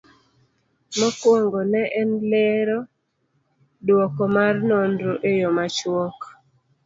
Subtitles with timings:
[0.97, 2.77] Mokwongo, ne en lero
[3.85, 6.17] duoko mar nonro e yo machuok